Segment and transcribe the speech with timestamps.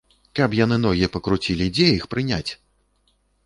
[0.37, 2.51] Каб яны ногі пакруцілі, дзе іх прыняць?